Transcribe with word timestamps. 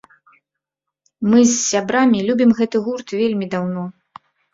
Мы 1.33 1.39
з 1.49 1.53
сябрамі 1.71 2.19
любім 2.29 2.51
гэты 2.61 2.77
гурт 2.87 3.07
вельмі 3.21 3.45
даўно. 3.53 3.83